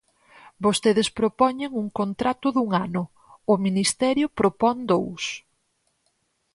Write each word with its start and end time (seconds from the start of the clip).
Vostedes 0.65 1.09
propoñen 1.19 1.71
un 1.81 1.87
contrato 1.99 2.47
dun 2.55 2.69
ano, 2.85 3.03
o 3.51 3.53
Ministerio 3.65 4.27
propón 4.39 4.75
dous. 4.91 5.23